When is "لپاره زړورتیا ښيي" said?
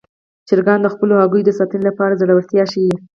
1.89-2.93